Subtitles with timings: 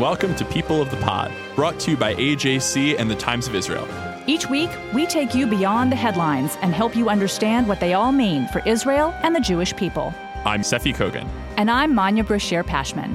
[0.00, 3.46] and welcome to People of the Pod, brought to you by AJC and the Times
[3.46, 3.86] of Israel.
[4.26, 8.10] Each week, we take you beyond the headlines and help you understand what they all
[8.10, 10.14] mean for Israel and the Jewish people.
[10.46, 11.28] I'm Seffi Kogan.
[11.58, 13.14] And I'm Manya Brachear Pashman.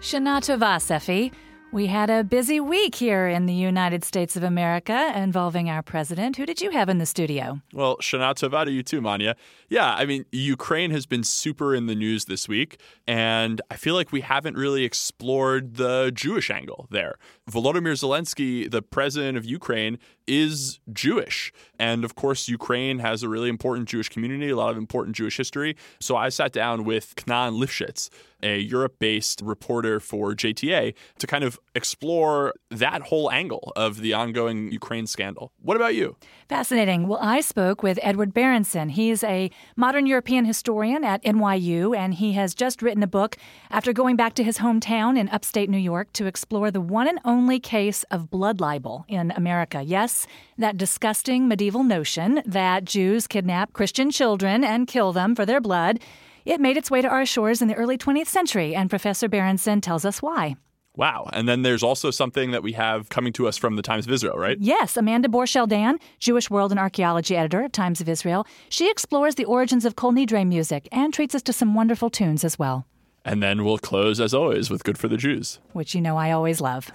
[0.00, 1.32] Shana Tova, Seffi.
[1.74, 6.36] We had a busy week here in the United States of America involving our president.
[6.36, 7.62] Who did you have in the studio?
[7.72, 9.34] Well, Shana Tova to you too, Manya.
[9.68, 12.78] Yeah, I mean, Ukraine has been super in the news this week,
[13.08, 17.18] and I feel like we haven't really explored the Jewish angle there.
[17.50, 21.52] Volodymyr Zelensky, the president of Ukraine, is Jewish.
[21.78, 25.36] And of course, Ukraine has a really important Jewish community, a lot of important Jewish
[25.36, 25.76] history.
[26.00, 28.08] So I sat down with Cnaan Liphshiz,
[28.42, 34.14] a Europe based reporter for JTA, to kind of explore that whole angle of the
[34.14, 35.52] ongoing Ukraine scandal.
[35.60, 36.16] What about you?
[36.48, 37.08] Fascinating.
[37.08, 38.90] Well, I spoke with Edward Berenson.
[38.90, 43.36] He's a modern European historian at NYU, and he has just written a book
[43.70, 47.18] after going back to his hometown in upstate New York to explore the one and
[47.24, 49.82] only case of blood libel in America.
[49.82, 50.26] Yes,
[50.58, 56.00] that disgusting medieval notion that Jews kidnap Christian children and kill them for their blood.
[56.44, 59.80] It made its way to our shores in the early 20th century, and Professor Berenson
[59.80, 60.56] tells us why.
[60.96, 61.28] Wow.
[61.32, 64.12] And then there's also something that we have coming to us from the Times of
[64.12, 64.56] Israel, right?
[64.60, 64.96] Yes.
[64.96, 68.46] Amanda Borschel-Dan, Jewish World and Archaeology editor of Times of Israel.
[68.68, 72.44] She explores the origins of Kol Nidre music and treats us to some wonderful tunes
[72.44, 72.86] as well.
[73.24, 76.30] And then we'll close, as always, with Good for the Jews, which you know I
[76.30, 76.90] always love.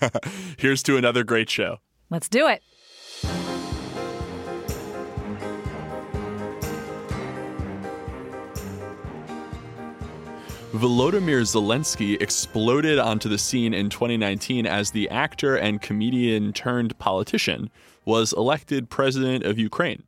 [0.58, 1.78] Here's to another great show.
[2.08, 2.62] Let's do it.
[10.72, 17.70] Volodymyr Zelensky exploded onto the scene in 2019 as the actor and comedian turned politician
[18.04, 20.04] was elected president of Ukraine.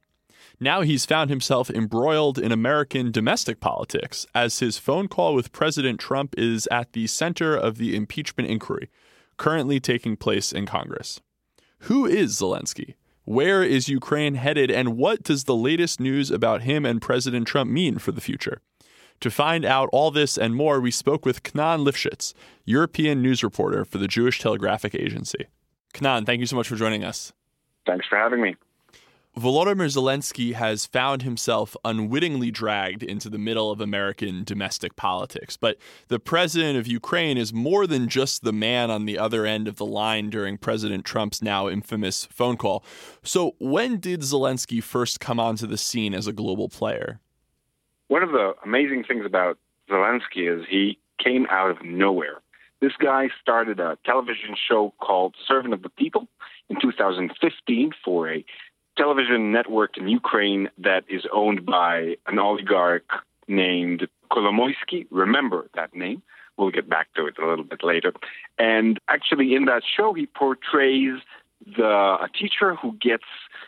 [0.65, 6.01] Now he's found himself embroiled in American domestic politics as his phone call with President
[6.01, 8.89] Trump is at the center of the impeachment inquiry
[9.37, 11.21] currently taking place in Congress.
[11.81, 12.95] Who is Zelensky?
[13.25, 14.71] Where is Ukraine headed?
[14.71, 18.63] And what does the latest news about him and President Trump mean for the future?
[19.21, 22.33] To find out all this and more, we spoke with Cnaan Liphshiz,
[22.65, 25.45] European news reporter for the Jewish Telegraphic Agency.
[25.93, 27.35] Cnaan, thank you so much for joining us.
[27.85, 28.57] Thanks for having me.
[29.37, 35.57] Volodymyr Zelensky has found himself unwittingly dragged into the middle of American domestic politics.
[35.57, 39.67] But the president of Ukraine is more than just the man on the other end
[39.67, 42.85] of the line during President Trump's now infamous phone call.
[43.25, 47.19] So, when did Zelensky first come onto the scene as a global player?
[48.07, 49.59] One of the amazing things about
[49.91, 52.41] Zelensky is he came out of nowhere.
[52.81, 56.29] This guy started a television show called Servant of the People
[56.69, 58.45] in 2015 for a
[58.97, 63.11] television network in Ukraine that is owned by an oligarch
[63.49, 65.07] named Kolomoisky.
[65.11, 66.23] Remember that name.
[66.57, 68.13] We'll get back to it a little bit later.
[68.59, 71.21] And actually, in that show, he portrays
[71.77, 73.25] the a teacher who gets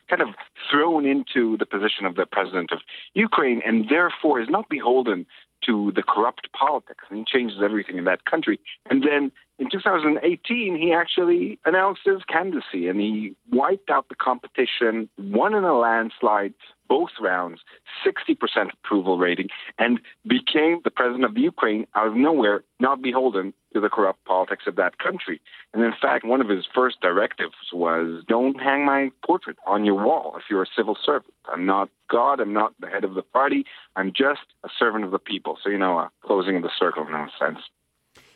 [0.09, 0.29] kind of
[0.71, 2.81] thrown into the position of the president of
[3.15, 5.27] Ukraine and therefore is not beholden
[5.65, 7.05] to the corrupt politics.
[7.09, 8.61] And he changes everything in that country.
[8.91, 15.09] And then in 2018, he actually announced his candidacy and he wiped out the competition,
[15.19, 16.53] won in a landslide
[16.89, 17.61] both rounds,
[18.07, 18.37] 60%
[18.73, 23.89] approval rating, and became the president of Ukraine out of nowhere, not beholden to the
[23.89, 25.41] corrupt politics of that country.
[25.75, 30.05] And in fact, one of his first directives was don't hang my portrait on your
[30.05, 31.35] wall if you're a civil servant.
[31.53, 33.65] I'm not God, I'm not the head of the party,
[33.97, 35.59] I'm just a servant of the people.
[35.65, 37.59] So, you know, a closing of the circle in a sense.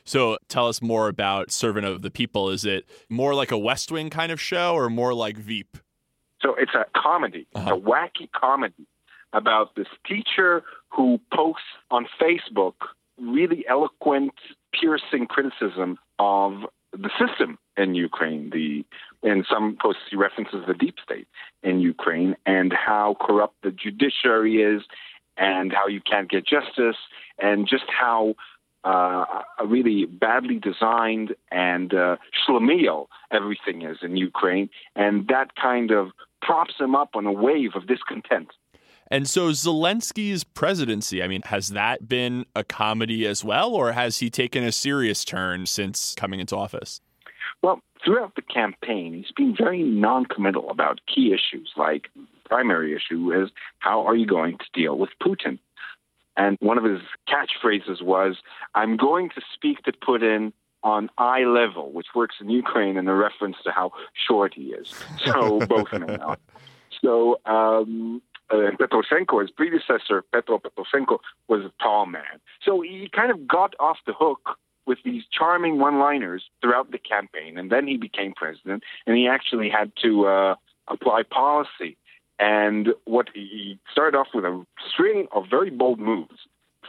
[0.05, 2.51] So tell us more about Servant of the People.
[2.51, 5.77] Is it more like a West Wing kind of show or more like Veep?
[6.43, 7.75] So it's a comedy, uh-huh.
[7.75, 8.87] a wacky comedy
[9.33, 12.75] about this teacher who posts on Facebook
[13.21, 14.33] really eloquent,
[14.73, 18.51] piercing criticism of the system in Ukraine.
[18.51, 18.85] The
[19.23, 21.29] in some posts he references the deep state
[21.63, 24.83] in Ukraine and how corrupt the judiciary is,
[25.37, 26.97] and how you can't get justice,
[27.39, 28.35] and just how
[28.85, 32.17] uh, a really badly designed and uh,
[33.31, 36.09] everything is in Ukraine, and that kind of
[36.43, 38.49] props him up on a wave of discontent.
[39.11, 44.19] And so Zelensky's presidency, I mean, has that been a comedy as well, or has
[44.19, 47.01] he taken a serious turn since coming into office?
[47.63, 52.09] Well, throughout the campaign, he's been very non-committal about key issues like
[52.51, 55.59] primary issue is how are you going to deal with Putin?
[56.41, 58.37] And one of his catchphrases was,
[58.75, 63.15] I'm going to speak to Putin on eye level, which works in Ukraine in a
[63.15, 63.93] reference to how
[64.27, 64.95] short he is.
[65.27, 66.39] So both men are.
[67.03, 72.41] So um, uh, Poroshenko, his predecessor, Petro Poroshenko, was a tall man.
[72.65, 74.57] So he kind of got off the hook
[74.87, 79.69] with these charming one-liners throughout the campaign, and then he became president, and he actually
[79.69, 80.55] had to uh,
[80.89, 81.99] apply policy.
[82.41, 86.39] And what he started off with a string of very bold moves.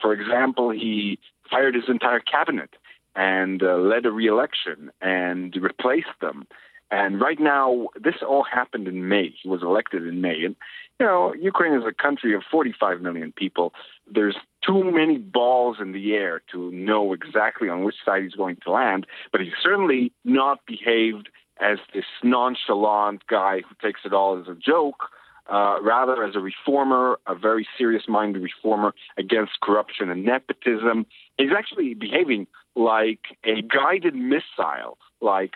[0.01, 1.19] For example, he
[1.49, 2.69] fired his entire cabinet
[3.15, 6.47] and uh, led a re-election and replaced them.
[6.89, 9.33] And right now, this all happened in May.
[9.41, 10.43] He was elected in May.
[10.45, 10.55] And,
[10.99, 13.73] you know, Ukraine is a country of 45 million people.
[14.09, 18.57] There's too many balls in the air to know exactly on which side he's going
[18.63, 19.05] to land.
[19.31, 21.29] But he's certainly not behaved
[21.61, 25.09] as this nonchalant guy who takes it all as a joke.
[25.47, 31.05] Uh, rather as a reformer, a very serious minded reformer against corruption and nepotism.
[31.37, 35.55] He's actually behaving like a guided missile, like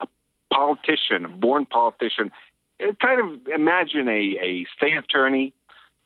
[0.00, 0.06] a
[0.52, 2.30] politician, a born politician.
[2.80, 5.52] Uh, kind of imagine a, a state attorney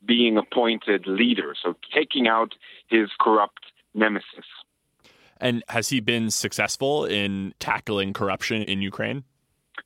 [0.04, 2.54] being appointed leader, so taking out
[2.88, 4.46] his corrupt nemesis.
[5.38, 9.24] And has he been successful in tackling corruption in Ukraine?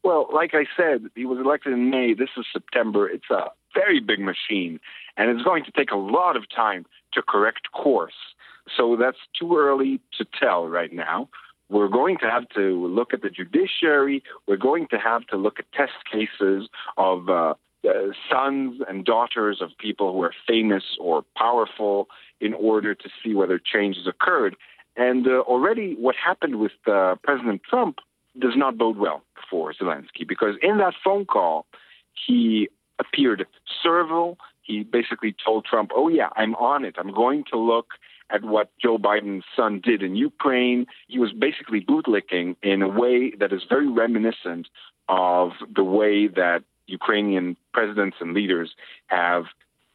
[0.02, 2.14] Well, like I said, he was elected in May.
[2.14, 3.08] This is September.
[3.08, 4.80] It's a very big machine,
[5.16, 8.34] and it's going to take a lot of time to correct course.
[8.76, 11.28] So that's too early to tell right now.
[11.68, 14.22] We're going to have to look at the judiciary.
[14.48, 17.54] We're going to have to look at test cases of uh,
[17.88, 17.92] uh,
[18.30, 22.08] sons and daughters of people who are famous or powerful
[22.40, 24.56] in order to see whether changes occurred.
[24.96, 27.98] And uh, already, what happened with uh, President Trump
[28.38, 31.66] does not bode well for Zelensky because in that phone call,
[32.26, 32.68] he
[32.98, 33.46] appeared
[33.82, 34.38] servile.
[34.62, 36.96] He basically told Trump, Oh, yeah, I'm on it.
[36.98, 37.88] I'm going to look
[38.30, 40.86] at what Joe Biden's son did in Ukraine.
[41.08, 44.68] He was basically bootlicking in a way that is very reminiscent
[45.08, 48.70] of the way that Ukrainian presidents and leaders
[49.06, 49.44] have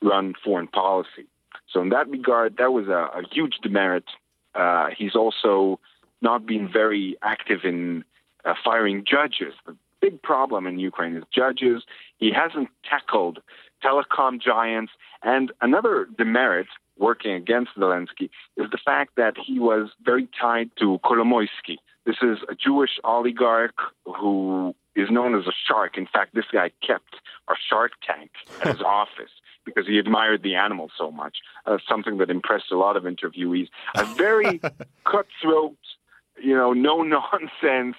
[0.01, 1.27] run foreign policy.
[1.71, 4.05] So, in that regard, that was a, a huge demerit.
[4.53, 5.79] Uh, he's also
[6.21, 8.03] not been very active in
[8.45, 9.53] uh, firing judges.
[9.65, 11.83] The big problem in Ukraine is judges.
[12.18, 13.39] He hasn't tackled
[13.83, 14.92] telecom giants.
[15.24, 21.00] And another demerit working against Zelensky is the fact that he was very tied to
[21.03, 21.77] Kolomoisky.
[22.06, 23.75] This is a Jewish oligarch
[24.06, 25.98] who is known as a shark.
[25.98, 27.15] In fact, this guy kept
[27.50, 28.31] a shark tank
[28.62, 29.31] at his office
[29.65, 33.68] because he admired the animal so much, uh, something that impressed a lot of interviewees.
[33.95, 34.62] A very
[35.03, 35.77] cutthroat,
[36.41, 37.98] you know, no nonsense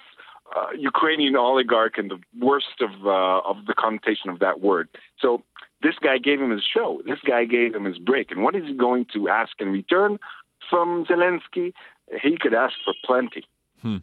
[0.55, 4.87] uh, Ukrainian oligarch in the worst of uh, of the connotation of that word.
[5.19, 5.43] So
[5.81, 7.01] this guy gave him his show.
[7.05, 8.31] This guy gave him his break.
[8.31, 10.17] And what is he going to ask in return
[10.69, 11.73] from Zelensky?
[12.23, 13.43] He could ask for plenty.
[13.81, 13.97] Hmm.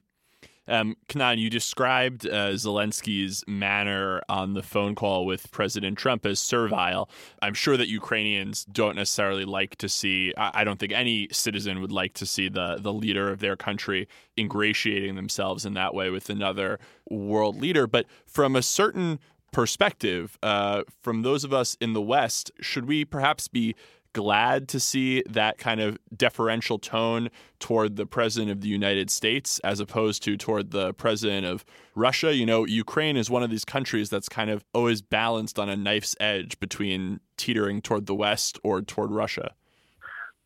[0.67, 6.41] Um, Cnaan, you described uh, Zelensky's manner on the phone call with President Trump as
[6.41, 7.09] servile.
[7.43, 10.33] I'm sure that Ukrainians don't necessarily like to see.
[10.37, 14.09] I don't think any citizen would like to see the the leader of their country
[14.39, 16.79] ingratiating themselves in that way with another
[17.09, 17.87] world leader.
[17.87, 19.19] But from a certain
[19.53, 23.75] perspective, uh, from those of us in the West, should we perhaps be
[24.15, 27.29] glad to see that kind of deferential tone
[27.59, 32.35] toward the president of the United States as opposed to toward the president of Russia?
[32.35, 35.77] You know, Ukraine is one of these countries that's kind of always balanced on a
[35.77, 39.53] knife's edge between teetering toward the West or toward Russia.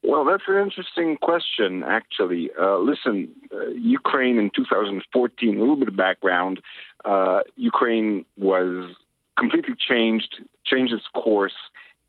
[0.03, 2.51] Well, that's an interesting question, actually.
[2.59, 6.61] Uh, listen, uh, Ukraine in 2014, a little bit of background.
[7.05, 8.95] Uh, Ukraine was
[9.39, 11.57] completely changed, changed its course,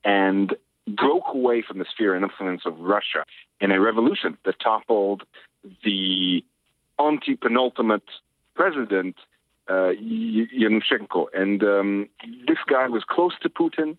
[0.04, 0.56] and
[0.96, 3.24] broke away from the sphere and influence of Russia
[3.62, 5.24] in a revolution that toppled
[5.84, 6.44] the
[6.98, 8.10] anti-penultimate
[8.56, 9.16] president,
[9.70, 9.92] uh.
[11.34, 12.10] And um,
[12.48, 13.98] this guy was close to Putin.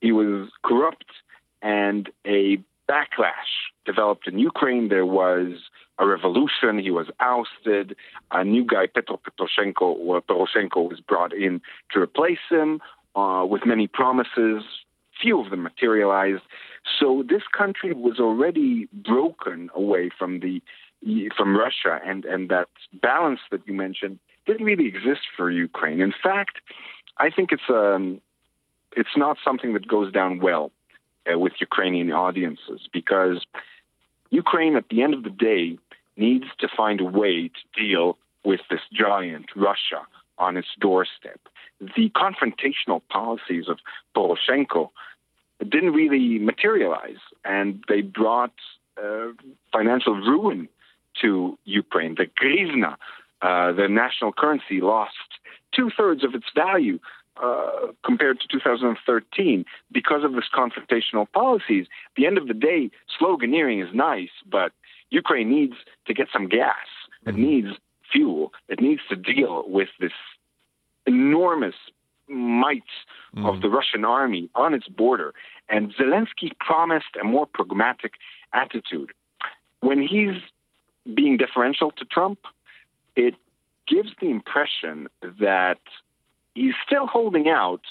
[0.00, 1.06] He was corrupt,
[1.62, 2.58] and a
[2.88, 3.52] backlash
[3.84, 4.88] developed in Ukraine.
[4.88, 6.78] There was a revolution.
[6.78, 7.96] He was ousted.
[8.30, 12.80] A new guy, Petro Poroshenko, or Poroshenko, was brought in to replace him
[13.14, 14.62] uh, with many promises.
[15.20, 16.42] Few of them materialized.
[17.00, 20.62] So this country was already broken away from the
[21.36, 22.68] from Russia, and and that
[23.02, 26.00] balance that you mentioned didn't really exist for Ukraine.
[26.00, 26.58] In fact,
[27.18, 28.20] I think it's um
[28.96, 30.72] it's not something that goes down well
[31.30, 33.44] uh, with Ukrainian audiences because
[34.30, 35.78] Ukraine, at the end of the day,
[36.16, 40.02] needs to find a way to deal with this giant Russia
[40.38, 41.40] on its doorstep.
[41.80, 43.78] The confrontational policies of
[44.16, 44.90] Poroshenko
[45.60, 48.52] didn't really materialize, and they brought
[49.02, 49.28] uh,
[49.72, 50.68] financial ruin
[51.22, 52.14] to Ukraine.
[52.16, 52.96] The hryvnia,
[53.42, 55.14] uh, the national currency, lost
[55.74, 56.98] two thirds of its value
[57.42, 61.86] uh, compared to 2013 because of this confrontational policies.
[62.06, 62.90] At the end of the day,
[63.20, 64.72] sloganeering is nice, but
[65.10, 65.74] Ukraine needs
[66.06, 66.74] to get some gas.
[67.26, 67.42] It mm-hmm.
[67.42, 67.68] needs
[68.10, 68.52] fuel.
[68.68, 70.12] It needs to deal with this
[71.06, 71.74] enormous
[72.28, 72.82] might
[73.36, 73.48] mm.
[73.48, 75.32] of the Russian army on its border.
[75.68, 78.14] And Zelensky promised a more pragmatic
[78.52, 79.12] attitude.
[79.80, 80.40] When he's
[81.14, 82.40] being deferential to Trump,
[83.14, 83.34] it
[83.86, 85.08] gives the impression
[85.40, 85.78] that
[86.54, 87.82] he's still holding out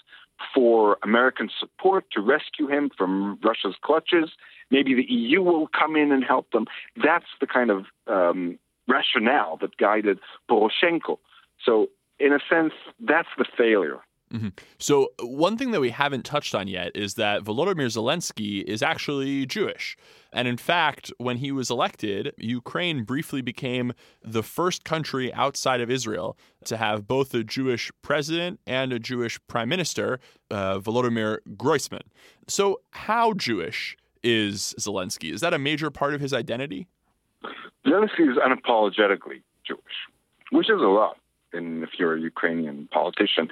[0.53, 4.31] for American support to rescue him from Russia's clutches.
[4.69, 6.65] Maybe the EU will come in and help them.
[7.01, 10.19] That's the kind of um, rationale that guided
[10.49, 11.19] Poroshenko.
[11.63, 11.87] So,
[12.19, 13.99] in a sense, that's the failure.
[14.33, 14.47] Mm-hmm.
[14.79, 19.45] So, one thing that we haven't touched on yet is that Volodymyr Zelensky is actually
[19.45, 19.95] Jewish.
[20.33, 23.93] And in fact, when he was elected, Ukraine briefly became
[24.23, 29.39] the first country outside of Israel to have both a Jewish president and a Jewish
[29.47, 30.19] prime minister,
[30.49, 32.03] uh, Volodymyr Groysman.
[32.47, 35.31] So, how Jewish is Zelensky?
[35.31, 36.87] Is that a major part of his identity?
[37.85, 39.83] Zelensky is unapologetically Jewish,
[40.51, 41.17] which is a lot.
[41.55, 43.49] If you're a Ukrainian politician,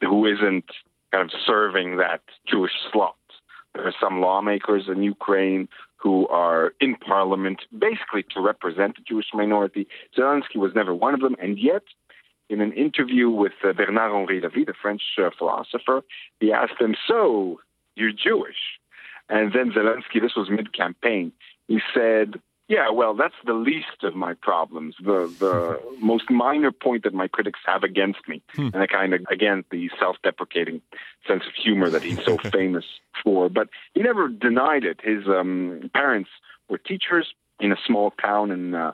[0.00, 0.66] who isn't
[1.12, 3.16] kind of serving that Jewish slot.
[3.74, 9.26] There are some lawmakers in Ukraine who are in parliament basically to represent the Jewish
[9.34, 9.86] minority.
[10.16, 11.82] Zelensky was never one of them, and yet,
[12.48, 16.02] in an interview with uh, Bernard Henri Lévy, the French uh, philosopher,
[16.40, 17.60] he asked him, "So
[17.96, 18.62] you're Jewish?"
[19.28, 21.32] And then Zelensky, this was mid-campaign,
[21.66, 24.96] he said, yeah, well, that's the least of my problems.
[24.98, 28.68] The the most minor point that my critics have against me, hmm.
[28.72, 30.82] and I kind of again the self-deprecating
[31.28, 32.84] sense of humor that he's so famous
[33.22, 33.48] for.
[33.48, 35.00] But he never denied it.
[35.02, 36.30] His um, parents
[36.68, 38.92] were teachers in a small town in uh,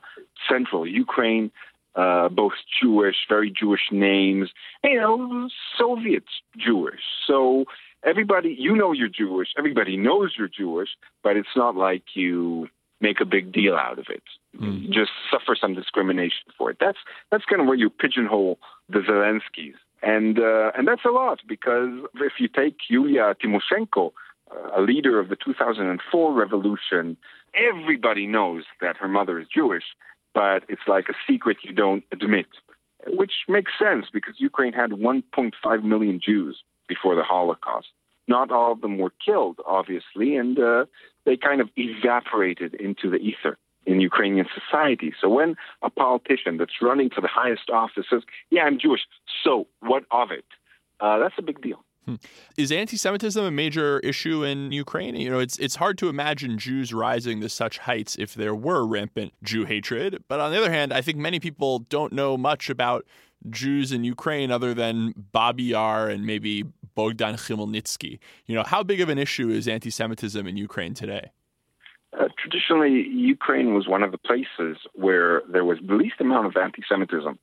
[0.48, 1.50] central Ukraine,
[1.96, 4.50] uh, both Jewish, very Jewish names.
[4.84, 5.48] You know,
[5.78, 6.24] Soviet
[6.58, 7.00] Jewish.
[7.26, 7.64] So
[8.04, 9.48] everybody, you know, you're Jewish.
[9.56, 10.90] Everybody knows you're Jewish,
[11.22, 12.68] but it's not like you
[13.02, 14.22] make a big deal out of it.
[14.58, 14.90] Mm.
[14.90, 16.78] Just suffer some discrimination for it.
[16.80, 16.98] That's
[17.30, 21.90] that's kind of where you pigeonhole the Zelenskys, and uh, and that's a lot because
[22.14, 24.12] if you take Yulia Tymoshenko,
[24.50, 27.16] uh, a leader of the 2004 revolution,
[27.54, 29.84] everybody knows that her mother is Jewish,
[30.34, 32.46] but it's like a secret you don't admit,
[33.08, 37.88] which makes sense because Ukraine had 1.5 million Jews before the Holocaust.
[38.28, 40.84] Not all of them were killed, obviously, and uh,
[41.24, 45.12] they kind of evaporated into the ether in Ukrainian society.
[45.20, 49.02] So when a politician that's running for the highest office says, "Yeah, I'm Jewish,"
[49.42, 50.44] so what of it?
[51.00, 51.84] Uh, that's a big deal.
[52.06, 52.16] Hmm.
[52.56, 55.14] Is anti-Semitism a major issue in Ukraine?
[55.14, 58.84] You know, it's it's hard to imagine Jews rising to such heights if there were
[58.84, 60.24] rampant Jew hatred.
[60.26, 63.06] But on the other hand, I think many people don't know much about
[63.50, 68.18] Jews in Ukraine other than Babi Yar and maybe Bogdan Khmelnytsky.
[68.46, 71.30] You know, how big of an issue is anti-Semitism in Ukraine today?
[72.18, 76.56] Uh, traditionally, Ukraine was one of the places where there was the least amount of
[76.56, 77.38] anti-Semitism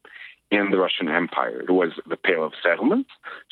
[0.51, 1.61] in the Russian Empire.
[1.61, 3.07] It was the Pale of Settlement,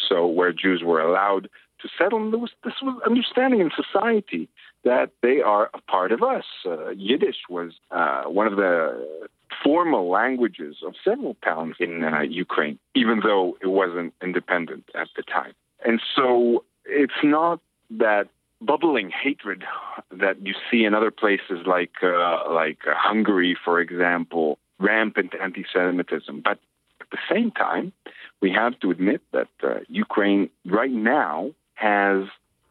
[0.08, 1.50] so where Jews were allowed
[1.82, 2.20] to settle.
[2.22, 4.50] And there was this was understanding in society
[4.84, 6.46] that they are a part of us.
[6.66, 9.28] Uh, Yiddish was uh, one of the
[9.68, 15.24] formal languages of several towns in uh, Ukraine, even though it wasn't independent at the
[15.24, 15.54] time.
[15.86, 17.60] And so it's not
[17.90, 18.30] that
[18.62, 19.66] bubbling hatred
[20.10, 26.36] that you see in other places like uh, like Hungary, for example, rampant anti-Semitism.
[26.50, 26.60] But
[27.02, 27.92] at the same time,
[28.42, 32.24] we have to admit that uh, Ukraine right now has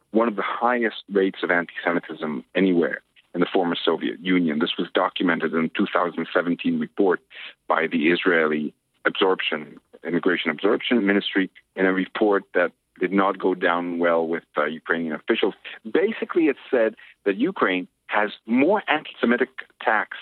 [0.09, 3.01] one of the highest rates of anti-Semitism anywhere
[3.37, 4.57] in the former Soviet Union.
[4.57, 7.19] This was documented in a 2017 report
[7.67, 8.73] by the Israeli
[9.05, 14.65] Absorption Immigration Absorption Ministry in a report that did not go down well with uh,
[14.65, 15.53] Ukrainian officials.
[15.83, 20.17] Basically, it said that Ukraine has more anti Semitic attacks,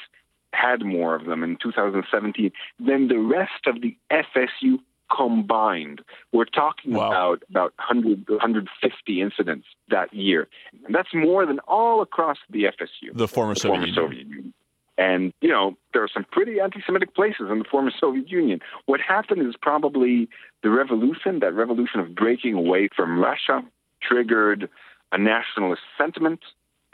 [0.51, 2.51] had more of them in 2017
[2.85, 4.79] than the rest of the FSU
[5.15, 6.01] combined.
[6.31, 7.07] We're talking wow.
[7.07, 10.47] about about 100, 150 incidents that year.
[10.85, 13.95] And that's more than all across the FSU, the former, the Soviet, former Union.
[13.95, 14.53] Soviet Union.
[14.97, 18.61] And, you know, there are some pretty anti Semitic places in the former Soviet Union.
[18.85, 20.29] What happened is probably
[20.63, 23.61] the revolution, that revolution of breaking away from Russia,
[24.01, 24.69] triggered
[25.11, 26.41] a nationalist sentiment.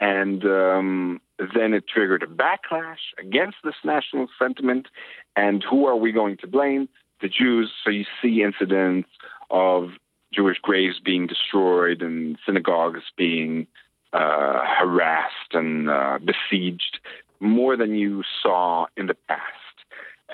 [0.00, 4.88] And um, then it triggered a backlash against this nationalist sentiment.
[5.36, 6.88] And who are we going to blame?
[7.22, 7.70] The Jews.
[7.82, 9.08] So you see incidents
[9.50, 9.90] of
[10.34, 13.66] Jewish graves being destroyed and synagogues being
[14.12, 16.98] uh, harassed and uh, besieged
[17.40, 19.42] more than you saw in the past.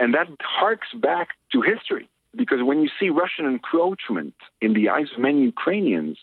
[0.01, 2.09] And that harks back to history.
[2.35, 6.19] because when you see Russian encroachment in the eyes of many Ukrainians,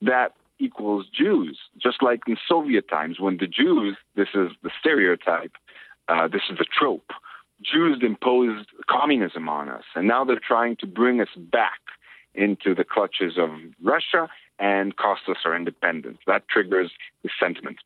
[0.00, 1.58] that equals Jews.
[1.80, 5.52] Just like in Soviet times, when the Jews, this is the stereotype,
[6.08, 7.10] uh, this is the trope,
[7.62, 11.80] Jews imposed communism on us, and now they're trying to bring us back
[12.34, 13.50] into the clutches of
[13.82, 14.28] Russia
[14.58, 16.18] and cost us our independence.
[16.26, 16.90] That triggers
[17.22, 17.78] the sentiment.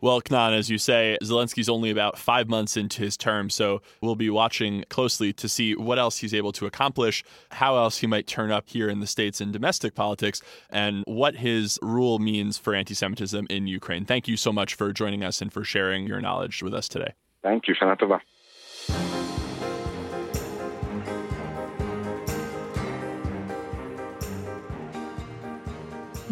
[0.00, 4.14] Well, Cnaan, as you say, Zelensky's only about five months into his term, so we'll
[4.14, 8.28] be watching closely to see what else he's able to accomplish, how else he might
[8.28, 10.40] turn up here in the States in domestic politics,
[10.70, 14.04] and what his rule means for anti Semitism in Ukraine.
[14.04, 17.14] Thank you so much for joining us and for sharing your knowledge with us today.
[17.42, 18.20] Thank you, Shanatova.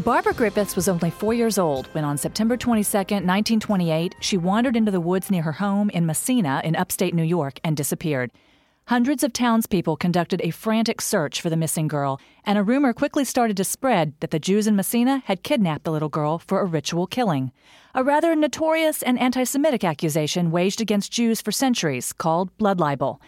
[0.06, 4.92] Barbara Griffiths was only four years old when, on September 22, 1928, she wandered into
[4.92, 8.30] the woods near her home in Massena in upstate New York and disappeared.
[8.86, 13.24] Hundreds of townspeople conducted a frantic search for the missing girl, and a rumor quickly
[13.24, 16.64] started to spread that the Jews in Massena had kidnapped the little girl for a
[16.64, 17.52] ritual killing.
[17.94, 23.20] A rather notorious and anti Semitic accusation waged against Jews for centuries called blood libel.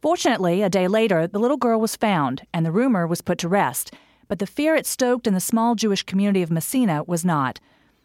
[0.00, 3.48] Fortunately, a day later, the little girl was found, and the rumor was put to
[3.48, 3.92] rest
[4.30, 7.58] but the fear it stoked in the small Jewish community of Massena was not.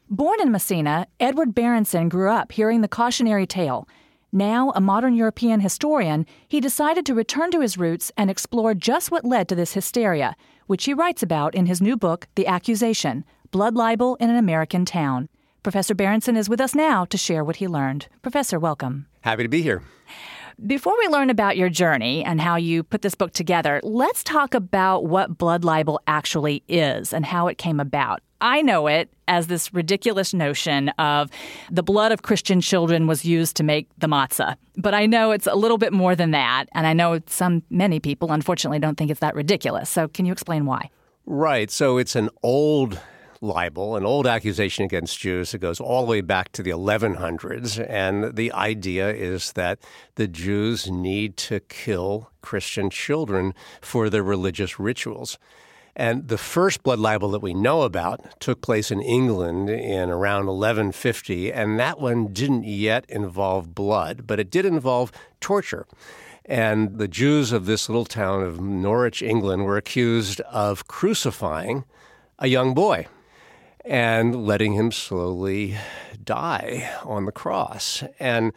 [0.09, 3.87] Born in Massena, Edward Berenson grew up hearing the cautionary tale.
[4.35, 9.09] Now, a modern European historian, he decided to return to his roots and explore just
[9.09, 10.35] what led to this hysteria,
[10.67, 14.83] which he writes about in his new book, The Accusation Blood Libel in an American
[14.83, 15.29] Town.
[15.63, 18.09] Professor Berenson is with us now to share what he learned.
[18.21, 19.05] Professor, welcome.
[19.21, 19.83] Happy to be here.
[20.67, 24.53] Before we learn about your journey and how you put this book together, let's talk
[24.53, 28.19] about what blood libel actually is and how it came about.
[28.45, 31.31] I know it as this ridiculous notion of
[31.71, 34.55] the blood of Christian children was used to make the matzah.
[34.77, 36.65] But I know it's a little bit more than that.
[36.73, 39.89] And I know some, many people, unfortunately, don't think it's that ridiculous.
[39.89, 40.91] So can you explain why?
[41.25, 41.71] Right.
[41.71, 42.99] So it's an old
[43.41, 47.83] libel, an old accusation against Jews that goes all the way back to the 1100s.
[47.89, 49.79] And the idea is that
[50.15, 55.39] the Jews need to kill Christian children for their religious rituals.
[55.95, 60.47] And the first blood libel that we know about took place in England in around
[60.47, 65.87] 1150, and that one didn't yet involve blood, but it did involve torture.
[66.43, 71.85] And the Jews of this little town of Norwich, England, were accused of crucifying
[72.39, 73.07] a young boy
[73.85, 75.77] and letting him slowly
[76.23, 78.03] die on the cross.
[78.19, 78.51] And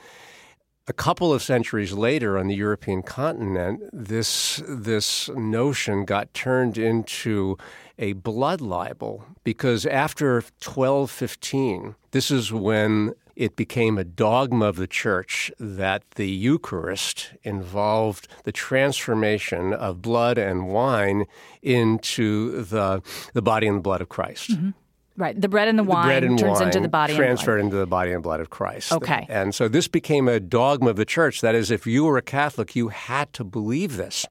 [0.89, 7.59] a couple of centuries later on the European continent, this, this notion got turned into
[7.99, 14.87] a blood libel because after 1215, this is when it became a dogma of the
[14.87, 21.25] church that the Eucharist involved the transformation of blood and wine
[21.63, 23.03] into the,
[23.35, 24.53] the body and the blood of Christ.
[24.53, 24.71] Mm-hmm.
[25.19, 25.39] Right.
[25.39, 27.89] The bread and the wine bread and turns wine into the body transferred into the
[27.89, 28.93] body and blood of Christ.
[28.93, 29.27] Okay.
[29.29, 31.41] And so this became a dogma of the church.
[31.41, 34.25] That is, if you were a Catholic, you had to believe this.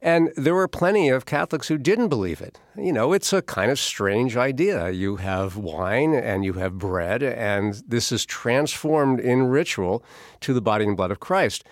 [0.00, 2.60] And there were plenty of Catholics who didn't believe it.
[2.76, 4.90] You know, it's a kind of strange idea.
[4.90, 10.04] You have wine and you have bread, and this is transformed in ritual
[10.42, 11.64] to the body and blood of Christ.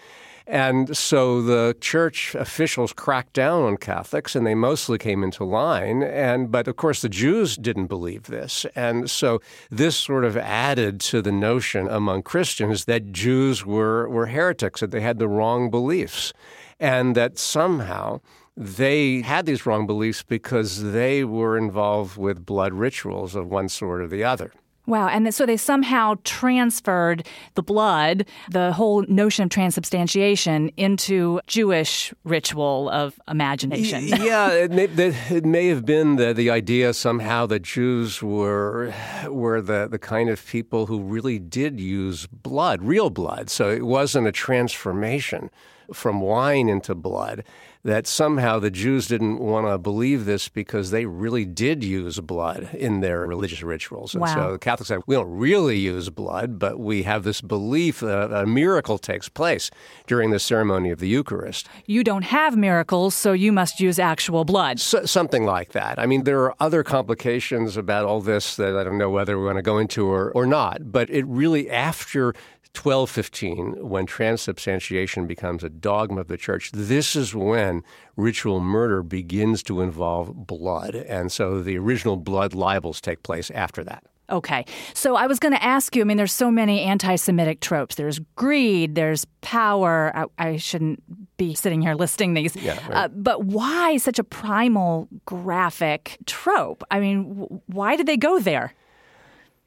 [0.47, 6.05] And so the church officials cracked down on Catholics and they mostly came into line.
[6.05, 8.65] And, but of course, the Jews didn't believe this.
[8.77, 14.27] And so this sort of added to the notion among Christians that Jews were, were
[14.27, 16.33] heretics, that they had the wrong beliefs,
[16.79, 18.21] and that somehow
[18.57, 24.01] they had these wrong beliefs because they were involved with blood rituals of one sort
[24.01, 24.53] or the other.
[24.87, 25.09] Wow.
[25.09, 32.89] And so they somehow transferred the blood, the whole notion of transubstantiation, into Jewish ritual
[32.91, 34.07] of imagination.
[34.07, 38.95] yeah, it may, it may have been the, the idea somehow that Jews were,
[39.29, 43.51] were the, the kind of people who really did use blood, real blood.
[43.51, 45.51] So it wasn't a transformation
[45.93, 47.45] from wine into blood
[47.83, 52.71] that somehow the Jews didn't want to believe this because they really did use blood
[52.75, 54.15] in their religious rituals.
[54.15, 54.35] And wow.
[54.35, 58.33] so the Catholics said, we don't really use blood, but we have this belief that
[58.33, 59.71] a miracle takes place
[60.07, 61.69] during the ceremony of the Eucharist.
[61.87, 64.81] You don't have miracles, so you must use actual blood.
[64.81, 65.99] So, something like that.
[65.99, 69.45] I mean, there are other complications about all this that I don't know whether we
[69.45, 72.35] want to go into or, or not, but it really, after
[72.77, 77.83] 1215, when transubstantiation becomes a dogma of the church, this is when
[78.17, 80.95] ritual murder begins to involve blood.
[80.95, 84.05] And so the original blood libels take place after that.
[84.31, 84.65] Okay.
[84.93, 87.95] So I was going to ask you I mean, there's so many anti Semitic tropes.
[87.95, 90.13] There's greed, there's power.
[90.17, 91.03] I, I shouldn't
[91.37, 92.57] be sitting here listing these.
[92.57, 93.05] Yeah, right.
[93.05, 96.83] uh, but why such a primal graphic trope?
[96.91, 98.75] I mean, why did they go there?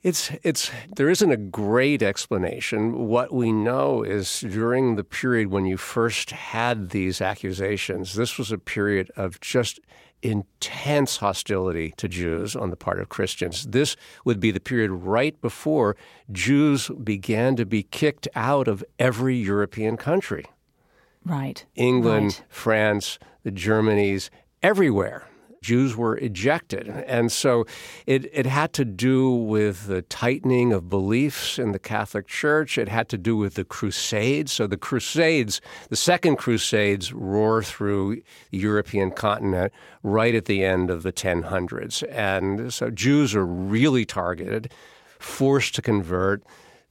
[0.01, 3.07] It's it's there isn't a great explanation.
[3.07, 8.51] What we know is during the period when you first had these accusations, this was
[8.51, 9.79] a period of just
[10.21, 13.65] intense hostility to Jews on the part of Christians.
[13.67, 15.95] This would be the period right before
[16.31, 20.45] Jews began to be kicked out of every European country.
[21.25, 21.65] Right.
[21.75, 22.43] England, Right.
[22.49, 24.29] France, the Germanys,
[24.61, 25.28] everywhere.
[25.61, 26.87] Jews were ejected.
[26.87, 27.65] And so
[28.05, 32.77] it, it had to do with the tightening of beliefs in the Catholic Church.
[32.77, 34.51] It had to do with the Crusades.
[34.51, 40.89] So the Crusades, the Second Crusades, roar through the European continent right at the end
[40.89, 42.03] of the 1000s.
[42.09, 44.71] And so Jews are really targeted,
[45.19, 46.43] forced to convert.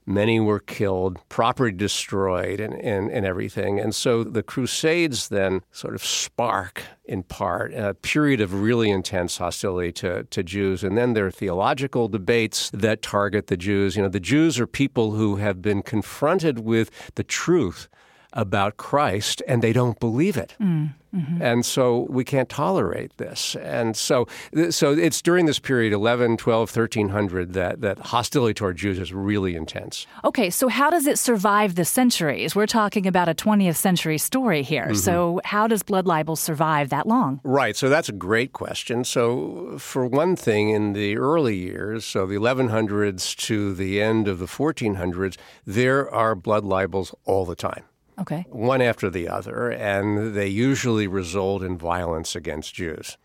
[0.09, 3.79] Many were killed, property destroyed, and, and, and everything.
[3.79, 9.37] And so the Crusades then sort of spark, in part, a period of really intense
[9.37, 10.83] hostility to, to Jews.
[10.83, 13.95] And then there are theological debates that target the Jews.
[13.95, 17.87] You know, the Jews are people who have been confronted with the truth
[18.33, 20.55] about Christ and they don't believe it.
[20.59, 20.95] Mm.
[21.15, 21.41] Mm-hmm.
[21.41, 23.55] And so we can't tolerate this.
[23.55, 24.27] And so
[24.69, 29.55] so it's during this period 11, 12, 1300 that that hostility toward Jews is really
[29.55, 30.05] intense.
[30.23, 32.55] Okay, so how does it survive the centuries?
[32.55, 34.85] We're talking about a 20th century story here.
[34.85, 34.95] Mm-hmm.
[34.95, 37.41] So how does blood libel survive that long?
[37.43, 37.75] Right.
[37.75, 39.03] So that's a great question.
[39.03, 44.39] So, for one thing, in the early years, so the 1100s to the end of
[44.39, 47.83] the 1400s, there are blood libels all the time,
[48.19, 48.45] Okay.
[48.49, 53.17] one after the other, and they usually result in violence against Jews.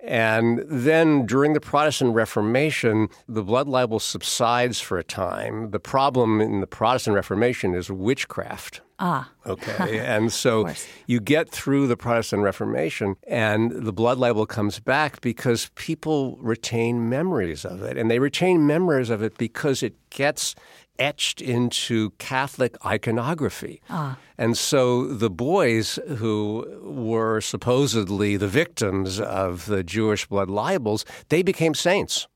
[0.00, 5.72] And then during the Protestant Reformation, the blood libel subsides for a time.
[5.72, 8.80] The problem in the Protestant Reformation is witchcraft.
[9.00, 9.30] Ah.
[9.46, 9.98] Okay.
[9.98, 10.68] and so
[11.06, 17.08] you get through the Protestant Reformation and the blood libel comes back because people retain
[17.08, 17.96] memories of it.
[17.96, 20.54] And they retain memories of it because it gets
[20.98, 23.80] etched into Catholic iconography.
[23.90, 24.18] Ah.
[24.36, 31.42] And so the boys who were supposedly the victims of the Jewish blood libels, they
[31.42, 32.26] became saints.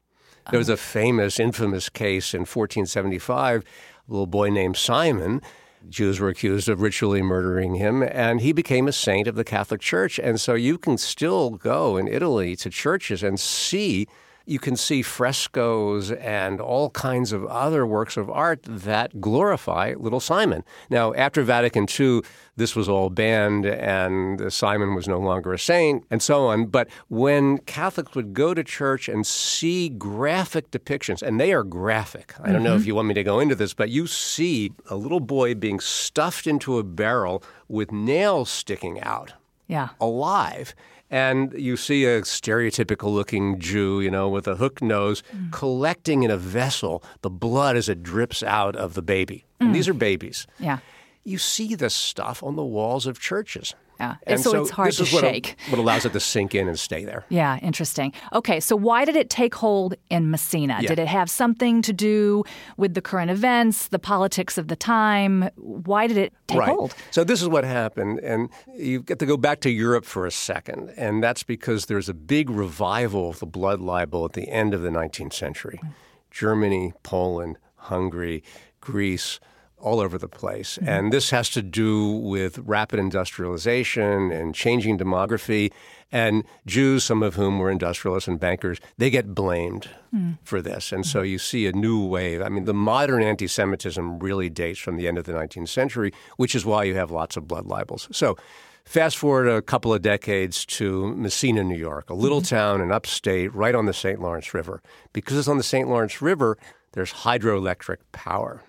[0.50, 0.76] There was a ah.
[0.76, 5.40] famous, infamous case in 1475, a little boy named Simon.
[5.88, 9.80] Jews were accused of ritually murdering him, and he became a saint of the Catholic
[9.80, 10.18] Church.
[10.18, 14.06] And so you can still go in Italy to churches and see,
[14.46, 20.20] you can see frescoes and all kinds of other works of art that glorify little
[20.20, 20.64] Simon.
[20.90, 22.22] Now, after Vatican II,
[22.56, 26.66] this was all banned, and Simon was no longer a saint, and so on.
[26.66, 32.34] But when Catholics would go to church and see graphic depictions, and they are graphic,
[32.40, 32.88] I don't know if mm-hmm.
[32.88, 36.46] you want me to go into this, but you see a little boy being stuffed
[36.46, 39.32] into a barrel with nails sticking out
[39.66, 39.90] Yeah.
[40.00, 40.74] alive.
[41.12, 45.52] And you see a stereotypical looking Jew, you know, with a hook nose, mm.
[45.52, 49.44] collecting in a vessel the blood as it drips out of the baby.
[49.60, 49.72] And mm.
[49.74, 50.46] these are babies.
[50.58, 50.78] Yeah.
[51.22, 53.74] You see this stuff on the walls of churches.
[54.00, 54.16] Yeah.
[54.26, 55.56] And so, it's hard to is what, shake.
[55.68, 57.24] what allows it to sink in and stay there.
[57.28, 58.12] Yeah, interesting.
[58.32, 60.78] Okay, so why did it take hold in Massena?
[60.80, 60.88] Yeah.
[60.88, 62.44] Did it have something to do
[62.76, 65.48] with the current events, the politics of the time?
[65.56, 66.68] Why did it take right.
[66.68, 66.94] hold?
[67.10, 70.30] So this is what happened, and you get to go back to Europe for a
[70.32, 74.74] second, and that's because there's a big revival of the blood libel at the end
[74.74, 75.80] of the 19th century.
[75.82, 75.92] Mm.
[76.30, 78.42] Germany, Poland, Hungary,
[78.80, 79.38] Greece,
[79.82, 80.76] all over the place.
[80.76, 80.88] Mm-hmm.
[80.88, 85.72] And this has to do with rapid industrialization and changing demography.
[86.10, 90.38] And Jews, some of whom were industrialists and bankers, they get blamed mm.
[90.42, 90.92] for this.
[90.92, 91.28] And so mm-hmm.
[91.28, 92.42] you see a new wave.
[92.42, 96.12] I mean, the modern anti Semitism really dates from the end of the 19th century,
[96.36, 98.08] which is why you have lots of blood libels.
[98.12, 98.36] So
[98.84, 102.56] Fast forward a couple of decades to Massena, New York, a little mm-hmm.
[102.56, 104.20] town in upstate right on the St.
[104.20, 104.82] Lawrence River.
[105.12, 105.88] Because it's on the St.
[105.88, 106.58] Lawrence River,
[106.92, 108.62] there's hydroelectric power.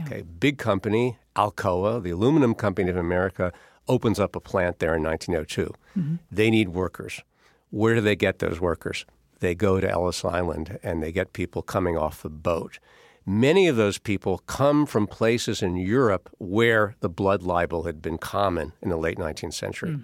[0.00, 3.52] Okay, big company, Alcoa, the aluminum company of America,
[3.88, 5.72] opens up a plant there in 1902.
[6.30, 7.22] They need workers.
[7.70, 9.06] Where do they get those workers?
[9.40, 12.78] They go to Ellis Island and they get people coming off the boat.
[13.26, 18.18] Many of those people come from places in Europe where the blood libel had been
[18.18, 19.98] common in the late 19th century.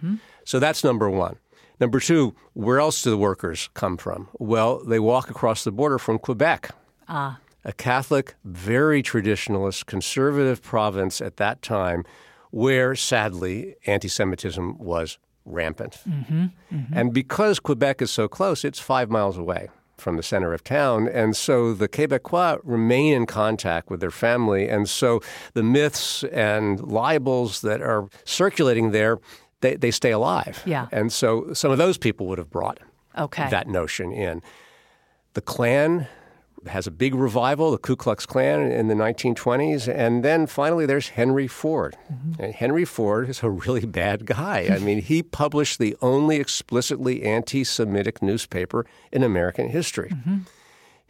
[0.44, 1.36] So that's number one.
[1.80, 4.28] Number two, where else do the workers come from?
[4.38, 6.70] Well, they walk across the border from Quebec
[7.08, 12.04] Ah, a Catholic, very traditionalist, conservative province at that time
[12.50, 15.98] where, sadly, anti Semitism was rampant.
[16.08, 16.94] Mm-hmm, mm-hmm.
[16.98, 19.68] And because Quebec is so close, it's five miles away.
[19.98, 21.06] from the center of town.
[21.06, 24.68] And so the Quebecois remain in contact with their family.
[24.68, 25.20] And so
[25.54, 29.18] the myths and libels that are circulating there,
[29.60, 30.60] they, they stay alive.
[30.66, 30.88] Yeah.
[30.90, 32.80] And so some of those people would have brought
[33.16, 33.48] Okay.
[33.50, 34.42] that notion in.
[35.34, 36.08] The Klan
[36.68, 39.92] has a big revival, the Ku Klux Klan in the 1920s.
[39.92, 41.96] And then finally, there's Henry Ford.
[42.12, 42.42] Mm-hmm.
[42.42, 44.68] And Henry Ford is a really bad guy.
[44.70, 50.10] I mean, he published the only explicitly anti Semitic newspaper in American history.
[50.10, 50.38] Mm-hmm.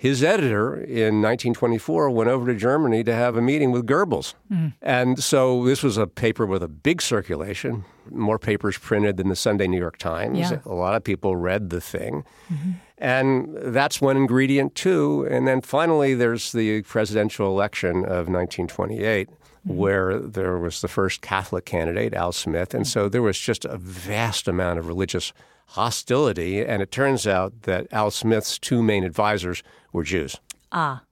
[0.02, 4.34] His editor in 1924 went over to Germany to have a meeting with Goebbels.
[4.50, 4.72] Mm.
[4.82, 9.36] And so this was a paper with a big circulation, more papers printed than the
[9.36, 10.40] Sunday New York Times.
[10.40, 10.58] Yeah.
[10.64, 12.24] A lot of people read the thing.
[12.52, 12.70] Mm-hmm.
[13.02, 15.26] And that's one ingredient, too.
[15.28, 19.28] And then finally, there's the presidential election of 1928,
[19.64, 22.74] where there was the first Catholic candidate, Al Smith.
[22.74, 25.32] And so there was just a vast amount of religious
[25.66, 26.64] hostility.
[26.64, 30.36] And it turns out that Al Smith's two main advisors were Jews.
[30.70, 31.02] Ah.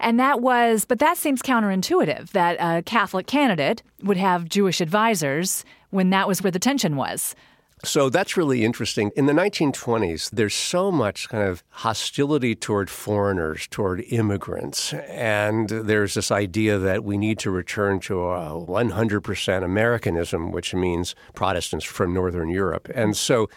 [0.00, 5.64] And that was, but that seems counterintuitive that a Catholic candidate would have Jewish advisors
[5.90, 7.36] when that was where the tension was.
[7.84, 9.12] So that's really interesting.
[9.16, 14.92] In the 1920s, there's so much kind of hostility toward foreigners, toward immigrants.
[14.94, 21.14] And there's this idea that we need to return to a 100% Americanism, which means
[21.34, 22.88] Protestants from Northern Europe.
[22.94, 23.48] And so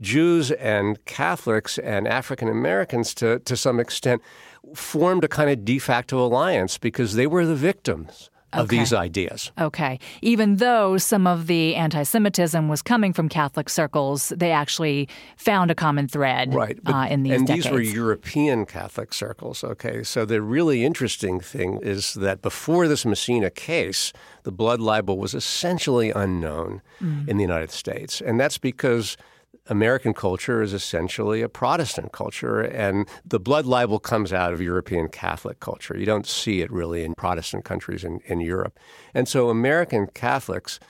[0.00, 4.22] Jews and Catholics and African Americans, to, to some extent,
[4.74, 9.52] formed a kind of de facto alliance because they were the victims of these ideas.
[9.60, 9.98] Okay.
[10.22, 15.70] Even though some of the anti Semitism was coming from Catholic circles, they actually found
[15.70, 16.78] a common thread Right.
[16.82, 17.64] but- uh, in these and decades.
[17.66, 19.62] these were European Catholic circles.
[19.62, 20.02] Okay.
[20.02, 25.34] So the really interesting thing is that before this Massena case, the blood libel was
[25.34, 27.28] essentially unknown Mm.
[27.28, 28.20] in the United States.
[28.20, 29.16] And that's because
[29.70, 35.08] American culture is essentially a Protestant culture, and the blood libel comes out of European
[35.08, 35.96] Catholic culture.
[35.96, 38.78] You don't see it really in Protestant countries in, in Europe.
[39.14, 40.80] And so American Catholics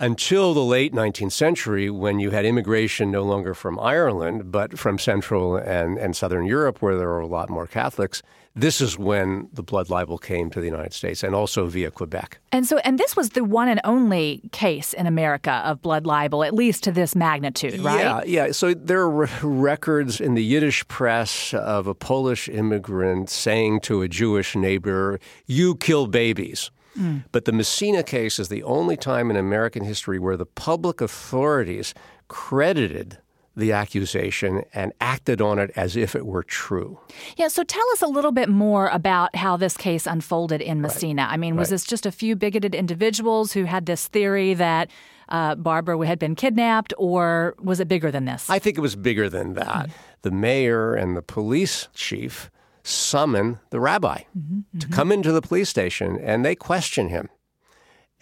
[0.00, 4.98] until the late 19th century, when you had immigration no longer from Ireland, but from
[4.98, 8.22] Central and, and Southern Europe, where there were a lot more Catholics,
[8.54, 12.40] this is when the blood libel came to the United States and also via Quebec.
[12.50, 16.42] And so, and this was the one and only case in America of blood libel,
[16.42, 18.00] at least to this magnitude, right?
[18.00, 18.52] Yeah, yeah.
[18.52, 24.02] So there are re- records in the Yiddish press of a Polish immigrant saying to
[24.02, 26.70] a Jewish neighbor, You kill babies.
[26.94, 27.18] Hmm.
[27.30, 31.94] But the Massena case is the only time in American history where the public authorities
[32.26, 33.18] credited
[33.60, 36.98] the accusation and acted on it as if it were true.
[37.36, 41.28] Yeah, so tell us a little bit more about how this case unfolded in Massena.
[41.30, 41.74] I mean, was Right.
[41.74, 44.90] this just a few bigoted individuals who had this theory that
[45.28, 48.50] uh, Barbara had been kidnapped, or was it bigger than this?
[48.50, 49.86] I think it was bigger than that.
[49.86, 49.92] Mm-hmm.
[50.22, 52.50] The mayor and the police chief
[52.82, 54.94] summon the rabbi mm-hmm, to mm-hmm.
[54.94, 57.28] come into the police station and they question him.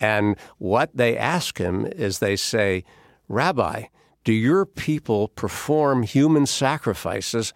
[0.01, 2.85] And what they ask him is they say,
[3.29, 3.85] Rabbi,
[4.29, 7.55] do your people perform human sacrifices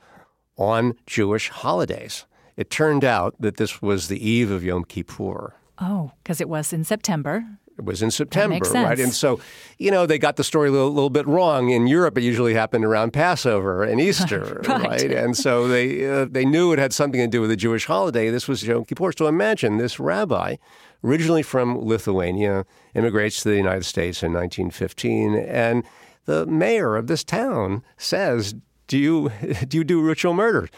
[0.56, 2.24] on Jewish holidays?
[2.56, 5.52] It turned out that this was the eve of Yom Kippur.
[5.78, 7.44] oh, because it was in September.
[7.76, 8.98] It was in September, right?
[8.98, 9.38] And so,
[9.78, 11.68] you know, they got the story a little, little bit wrong.
[11.68, 15.12] In Europe, it usually happened around Passover and Easter, Right.
[15.12, 18.30] And so they uh, they knew it had something to do with a Jewish holiday.
[18.30, 19.12] This was Yom Kippur.
[19.12, 20.56] So imagine this rabbi,
[21.04, 25.84] originally from Lithuania, immigrates to the United States in 1915, and
[26.24, 28.54] the mayor of this town says,
[28.86, 29.30] "Do you
[29.68, 30.68] do you do ritual murder?"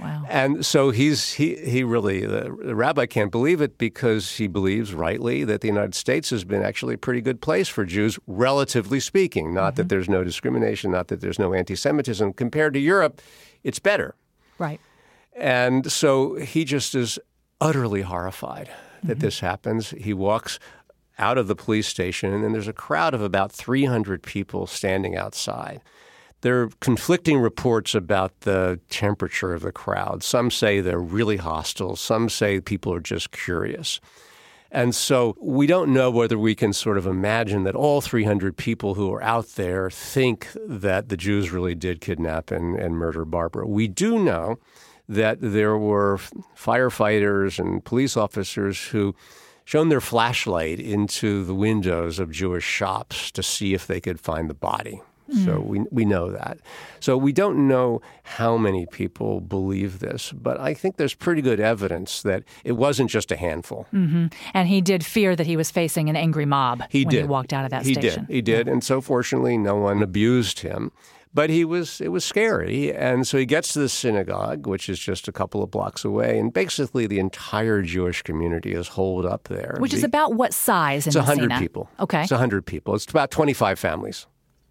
[0.00, 0.24] Wow.
[0.28, 4.94] And so he's he he really the, the rabbi can't believe it because he believes
[4.94, 9.00] rightly that the United States has been actually a pretty good place for Jews, relatively
[9.00, 9.52] speaking.
[9.52, 9.88] Not that mm-hmm.
[9.88, 12.32] there's no discrimination, not that there's no anti-Semitism.
[12.34, 13.20] Compared to Europe,
[13.62, 14.14] it's better.
[14.58, 14.80] Right.
[15.36, 17.18] And so he just is
[17.60, 18.70] utterly horrified
[19.02, 19.20] that mm-hmm.
[19.20, 19.90] this happens.
[19.90, 20.58] He walks
[21.20, 25.16] out of the police station, and then there's a crowd of about 300 people standing
[25.16, 25.80] outside.
[26.40, 30.22] There are conflicting reports about the temperature of the crowd.
[30.22, 34.00] Some say they're really hostile, some say people are just curious.
[34.72, 38.94] And so we don't know whether we can sort of imagine that all 300 people
[38.94, 43.66] who are out there think that the Jews really did kidnap and, and murder Barbara.
[43.66, 44.58] We do know
[45.08, 46.18] that there were
[46.56, 49.16] firefighters and police officers who
[49.70, 54.50] shone their flashlight into the windows of Jewish shops to see if they could find
[54.50, 55.00] the body.
[55.32, 55.64] So mm.
[55.64, 56.58] we, we know that.
[56.98, 61.60] So we don't know how many people believe this, but I think there's pretty good
[61.60, 63.86] evidence that it wasn't just a handful.
[63.94, 64.26] Mm-hmm.
[64.54, 67.20] And he did fear that he was facing an angry mob He when did.
[67.20, 68.24] he walked out of that he station.
[68.24, 68.34] did.
[68.34, 68.66] He did.
[68.66, 70.90] And so fortunately, no one abused him.
[71.32, 74.98] But he was it was scary and so he gets to the synagogue which is
[74.98, 79.44] just a couple of blocks away and basically the entire jewish community is holed up
[79.44, 81.60] there Which is about what size in it's 100 Massena?
[81.60, 82.22] people Okay.
[82.22, 84.26] it's 100 people it's about 25 families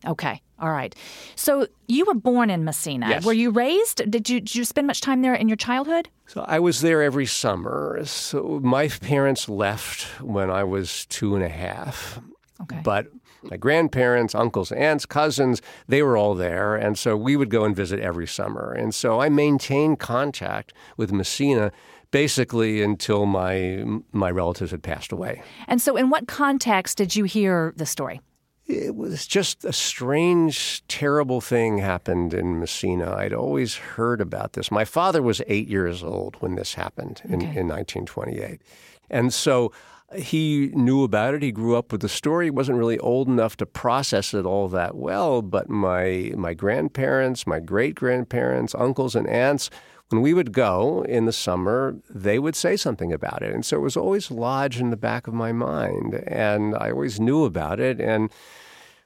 [0.08, 0.42] Okay.
[0.62, 0.96] All right.
[1.36, 3.10] So you were born in Massena.
[3.10, 3.26] Yes.
[3.26, 3.98] Were you raised?
[4.10, 6.08] Did you did you spend much time there in your childhood?
[6.26, 8.00] So I was there every summer.
[8.06, 12.22] So my parents left when I was two and a half.
[12.62, 12.80] Okay.
[12.82, 13.08] But
[13.44, 16.76] my grandparents, uncles, aunts, cousins, they were all there.
[16.76, 18.74] And so we would go and visit every summer.
[18.74, 21.72] And so I maintained contact with Massena
[22.12, 25.44] basically until my my relatives had passed away.
[25.68, 28.22] And so in what context did you hear the story?
[28.66, 33.16] It was just a strange, terrible thing happened in Massena.
[33.16, 34.70] I'd always heard about this.
[34.70, 38.62] My father was eight years old when this happened in, in 1928.
[39.10, 39.72] And so
[40.16, 41.44] he knew about it.
[41.44, 42.48] He grew up with the story.
[42.48, 45.42] He wasn't really old enough to process it all that well.
[45.42, 49.70] But my, my grandparents, my great grandparents, uncles, and aunts,
[50.10, 53.54] when we would go in the summer, they would say something about it.
[53.54, 56.16] And so it was always lodged in the back of my mind.
[56.26, 58.02] And I always knew about it.
[58.02, 58.32] And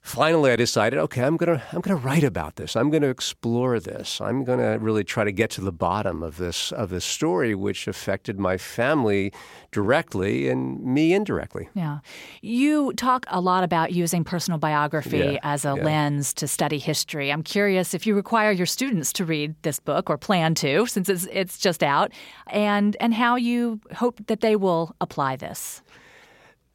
[0.04, 2.76] finally I decided, okay, I'm gonna I'm gonna write about this.
[2.76, 4.20] I'm gonna explore this.
[4.22, 7.88] I'm gonna really try to get to the bottom of this of this story, which
[7.88, 9.32] affected my family
[9.72, 11.70] directly and me indirectly.
[11.74, 12.00] Yeah.
[12.42, 15.84] You talk a lot about using personal biography Yeah, as a yeah.
[15.84, 17.32] lens to study history.
[17.32, 21.10] I'm curious if you require your students to read this book or plan to since
[21.10, 22.12] it's it's just out
[22.48, 25.82] and and how you hope that they will apply this.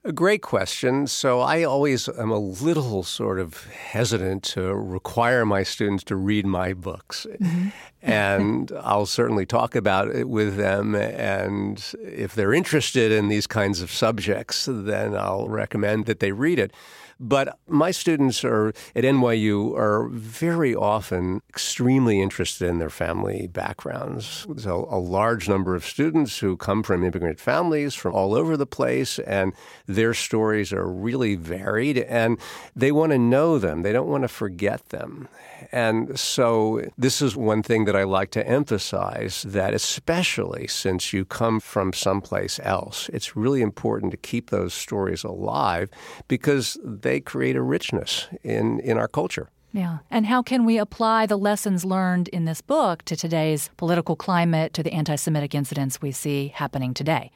[0.05, 1.09] A great question.
[1.09, 6.47] So I always am a little sort of hesitant to require my students to read
[6.47, 7.27] my books.
[7.41, 7.69] Mm-hmm.
[8.01, 10.95] and I'll certainly talk about it with them.
[10.95, 16.61] And if they're interested in these kinds of subjects, then I'll recommend that they read
[16.61, 16.73] it.
[17.21, 24.47] But my students are at NYU are very often extremely interested in their family backgrounds.
[24.49, 28.57] There's a, a large number of students who come from immigrant families from all over
[28.57, 29.53] the place, and
[29.87, 32.39] their stories are really varied, and
[32.77, 33.83] they want to know them.
[33.83, 35.29] They don't want to forget them.
[35.73, 41.25] And so, this is one thing that I like to emphasize that, especially since you
[41.25, 45.91] come from someplace else, it's really important to keep those stories alive
[46.29, 49.49] because they create a richness in, in our culture.
[49.73, 49.99] Yeah.
[50.11, 54.75] And how can we apply the lessons learned in this book to today's political climate,
[54.75, 57.31] to the anti Semitic incidents we see happening today?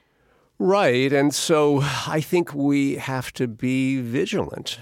[0.58, 1.12] Right.
[1.12, 4.78] And so I think we have to be vigilant.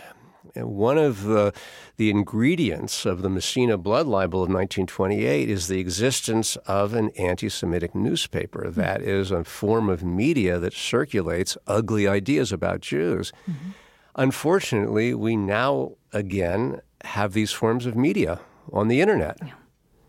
[0.56, 1.52] And one of the,
[1.96, 7.48] the ingredients of the Massena blood libel of 1928 is the existence of an anti
[7.48, 8.80] Semitic newspaper hmm.
[8.80, 13.32] that is a form of media that circulates ugly ideas about Jews.
[13.48, 13.70] Mm-hmm.
[14.16, 18.40] Unfortunately, we now again have these forms of media
[18.72, 19.38] on the internet.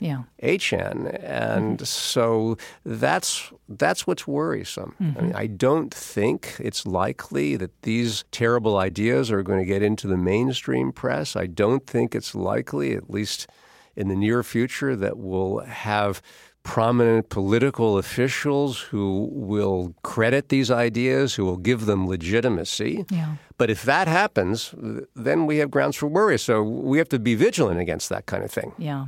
[0.01, 0.23] Yeah.
[0.41, 1.83] HN, and mm-hmm.
[1.83, 4.95] so that's that's what's worrisome.
[4.99, 5.37] I, mean, mm-hmm.
[5.37, 10.17] I don't think it's likely that these terrible ideas are going to get into the
[10.17, 11.35] mainstream press.
[11.35, 13.45] I don't think it's likely, at least
[13.95, 16.23] in the near future, that we'll have
[16.63, 23.05] prominent political officials who will credit these ideas, who will give them legitimacy.
[23.09, 23.35] Yeah.
[23.61, 24.73] But if that happens,
[25.15, 26.39] then we have grounds for worry.
[26.39, 28.73] So we have to be vigilant against that kind of thing.
[28.79, 29.05] Yeah.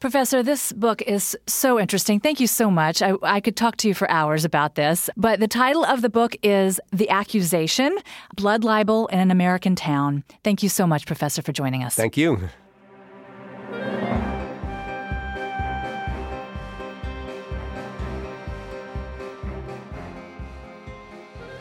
[0.00, 2.18] Professor, this book is so interesting.
[2.18, 3.02] Thank you so much.
[3.02, 6.08] I, I could talk to you for hours about this, but the title of the
[6.08, 7.96] book is The Accusation
[8.34, 10.24] Blood Libel in an American Town.
[10.42, 11.94] Thank you so much, Professor, for joining us.
[11.94, 12.48] Thank you.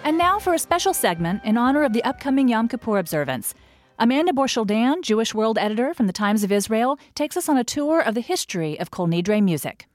[0.08, 3.54] And now for a special segment in honor of the upcoming Yom Kippur observance.
[4.00, 8.00] Amanda Borschel-Dan, Jewish World Editor from the Times of Israel, takes us on a tour
[8.00, 9.86] of the history of Kol Nidre music.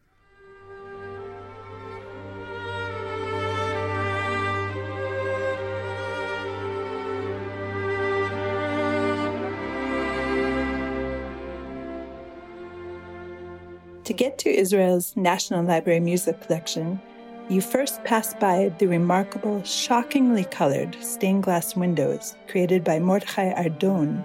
[14.04, 17.00] To get to Israel's National Library Music Collection,
[17.48, 24.24] you first pass by the remarkable, shockingly colored stained glass windows created by Mordechai Ardon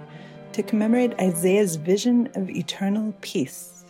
[0.52, 3.84] to commemorate Isaiah's vision of eternal peace.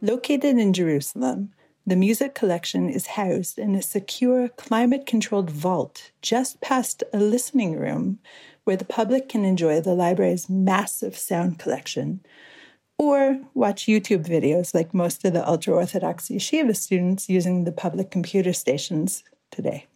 [0.00, 1.52] Located in Jerusalem,
[1.86, 7.76] the music collection is housed in a secure, climate controlled vault just past a listening
[7.76, 8.18] room
[8.64, 12.20] where the public can enjoy the library's massive sound collection
[13.00, 18.10] or watch YouTube videos like most of the ultra Orthodox yeshiva students using the public
[18.10, 19.86] computer stations today.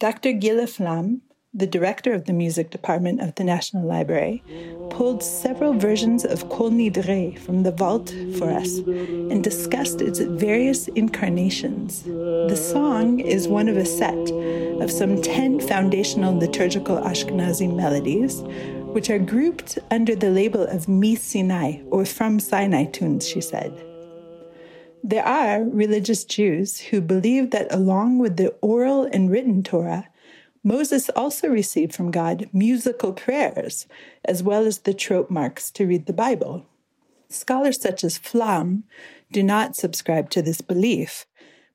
[0.00, 0.32] Dr.
[0.32, 1.22] Gila Flam,
[1.54, 4.42] the director of the music department of the National Library,
[4.90, 10.88] pulled several versions of Kol Nidre from the vault for us and discussed its various
[10.88, 12.02] incarnations.
[12.02, 14.30] The song is one of a set
[14.82, 18.42] of some 10 foundational liturgical Ashkenazi melodies,
[18.96, 23.70] which are grouped under the label of Mi Sinai, or From Sinai tunes, she said.
[25.04, 30.08] There are religious Jews who believe that along with the oral and written Torah,
[30.64, 33.86] Moses also received from God musical prayers,
[34.24, 36.64] as well as the trope marks to read the Bible.
[37.28, 38.84] Scholars such as Flam
[39.30, 41.26] do not subscribe to this belief,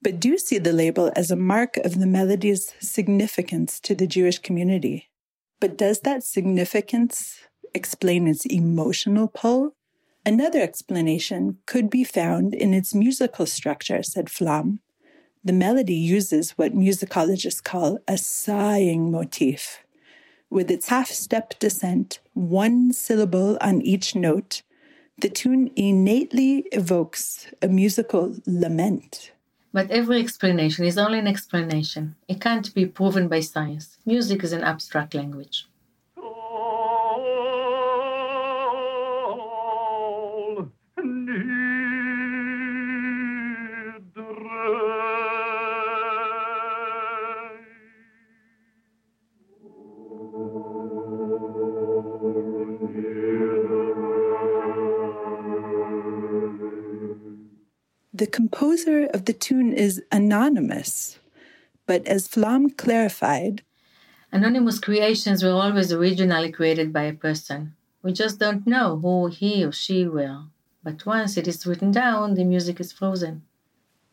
[0.01, 4.39] but do see the label as a mark of the melody's significance to the Jewish
[4.39, 5.10] community.
[5.61, 7.39] But does that significance
[7.73, 9.75] explain its emotional pull?
[10.25, 14.79] Another explanation could be found in its musical structure, said Flam.
[15.43, 19.83] The melody uses what musicologists call a sighing motif.
[20.49, 24.63] With its half step descent, one syllable on each note,
[25.19, 29.31] the tune innately evokes a musical lament.
[29.73, 32.15] But every explanation is only an explanation.
[32.27, 33.97] It can't be proven by science.
[34.05, 35.65] Music is an abstract language.
[58.21, 61.17] The composer of the tune is anonymous,
[61.87, 63.63] but as Flam clarified,
[64.31, 67.73] Anonymous creations were always originally created by a person.
[68.03, 70.43] We just don't know who he or she were.
[70.83, 73.41] But once it is written down, the music is frozen.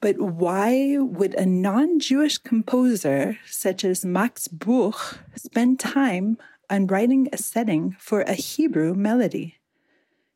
[0.00, 6.38] But why would a non Jewish composer such as Max Bruch spend time
[6.70, 9.56] on writing a setting for a Hebrew melody?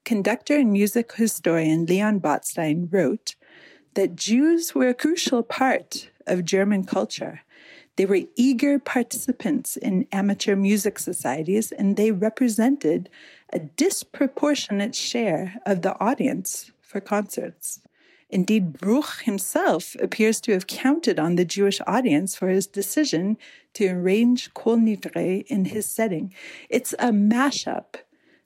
[0.05, 3.35] Conductor and music historian Leon Botstein wrote
[3.95, 7.41] that Jews were a crucial part of German culture.
[7.97, 13.11] They were eager participants in amateur music societies, and they represented
[13.53, 17.81] a disproportionate share of the audience for concerts.
[18.31, 23.37] Indeed, Bruch himself appears to have counted on the Jewish audience for his decision
[23.75, 26.33] to arrange Kol Nidre in his setting.
[26.71, 27.97] It's a mashup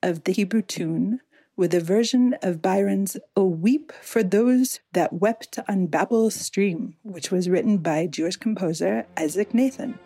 [0.02, 1.20] of the Hebrew tune
[1.56, 7.30] with a version of Byron's A Weep for Those That Wept on Babel's Stream, which
[7.30, 9.98] was written by Jewish composer Isaac Nathan.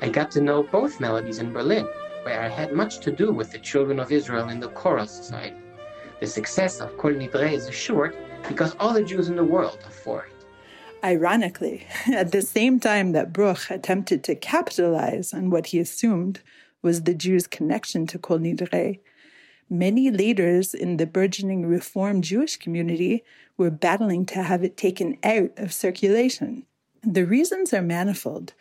[0.00, 1.86] I got to know both melodies in Berlin,
[2.22, 5.56] where I had much to do with the children of Israel in the choral society.
[6.20, 8.16] The success of Kol Nidre is assured
[8.48, 10.32] because all the Jews in the world are for it.
[11.04, 16.40] Ironically, at the same time that Bruch attempted to capitalize on what he assumed
[16.80, 19.00] was the Jews' connection to Kol Nidre,
[19.68, 23.24] many leaders in the burgeoning Reform Jewish community
[23.56, 26.66] were battling to have it taken out of circulation.
[27.02, 28.54] The reasons are manifold,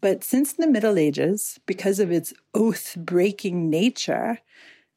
[0.00, 4.38] but since the Middle Ages, because of its oath breaking nature,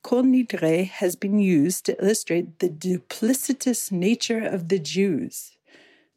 [0.01, 5.57] Kol Nidre has been used to illustrate the duplicitous nature of the Jews.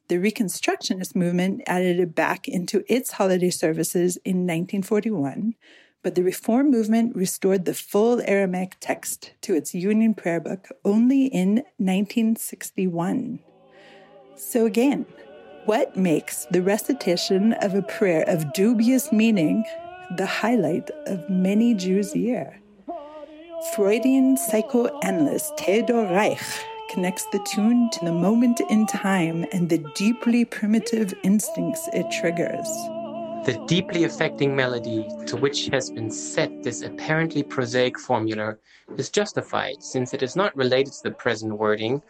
[0.09, 5.55] The Reconstructionist movement added it back into its holiday services in 1941
[6.03, 11.27] but the Reform movement restored the full Aramaic text to its Union Prayer Book only
[11.27, 13.41] in 1961.
[14.37, 15.07] So, again,
[15.65, 19.65] what makes the recitation of a prayer of dubious meaning
[20.17, 22.61] the highlight of many Jews' year?
[23.75, 30.45] Freudian psychoanalyst Theodor Reik connects the tune to the moment in time and the deeply
[30.45, 32.69] primitive instincts it triggers.
[33.49, 38.59] The deeply affecting melody to which has been set this apparently prosaic formula
[38.99, 42.03] is justified since it is not related to the present wording,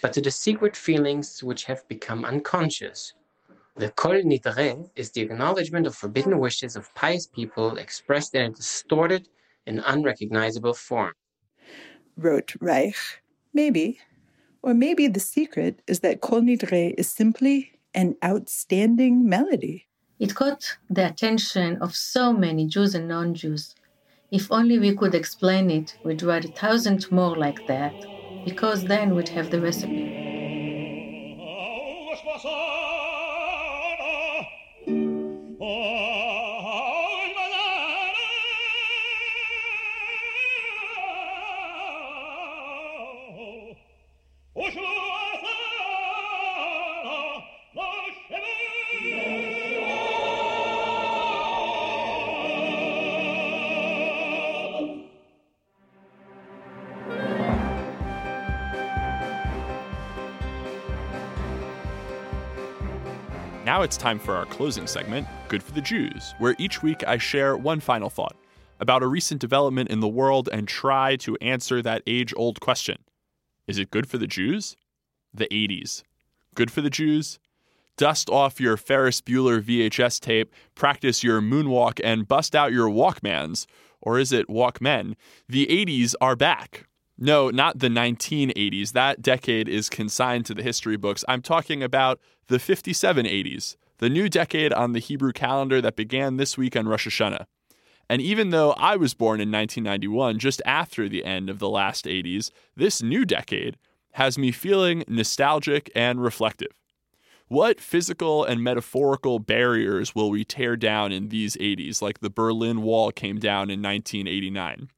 [0.00, 3.12] but to the secret feelings which have become unconscious.
[3.76, 8.54] The Kol Nidre is the acknowledgement of forbidden wishes of pious people expressed in a
[8.54, 9.28] distorted
[9.66, 11.12] and unrecognizable form.
[12.16, 12.96] Wrote Reik,
[13.52, 14.00] maybe.
[14.62, 19.85] Or maybe the secret is that Kol Nidre is simply an outstanding melody.
[20.18, 23.74] It caught the attention of so many Jews and non Jews.
[24.30, 27.94] If only we could explain it, we'd write a thousand more like that,
[28.44, 30.26] because then we'd have the recipe.
[63.86, 67.56] It's time for our closing segment, Good for the Jews, where each week I share
[67.56, 68.34] one final thought
[68.80, 72.98] about a recent development in the world and try to answer that age old question
[73.68, 74.76] Is it good for the Jews?
[75.32, 76.02] The 80s.
[76.56, 77.38] Good for the Jews?
[77.96, 83.66] Dust off your Ferris Bueller VHS tape, practice your moonwalk, and bust out your Walkmans.
[84.00, 85.14] Or is it Walkmen?
[85.48, 86.88] The 80s are back.
[87.18, 88.92] No, not the 1980s.
[88.92, 91.24] That decade is consigned to the history books.
[91.26, 96.58] I'm talking about the 5780s, the new decade on the Hebrew calendar that began this
[96.58, 97.46] week on Rosh Hashanah.
[98.08, 102.04] And even though I was born in 1991, just after the end of the last
[102.04, 103.78] 80s, this new decade
[104.12, 106.72] has me feeling nostalgic and reflective.
[107.48, 112.82] What physical and metaphorical barriers will we tear down in these 80s, like the Berlin
[112.82, 114.90] Wall came down in 1989?